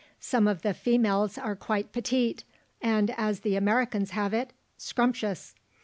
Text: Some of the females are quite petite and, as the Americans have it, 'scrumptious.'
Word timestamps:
Some 0.19 0.47
of 0.47 0.63
the 0.63 0.73
females 0.73 1.37
are 1.37 1.55
quite 1.55 1.91
petite 1.91 2.43
and, 2.81 3.11
as 3.19 3.41
the 3.41 3.55
Americans 3.55 4.09
have 4.17 4.33
it, 4.33 4.51
'scrumptious.' 4.75 5.53